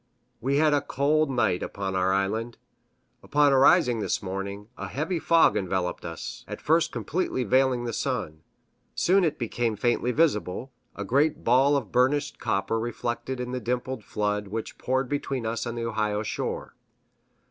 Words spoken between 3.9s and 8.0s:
this morning, a heavy fog enveloped us, at first completely veiling the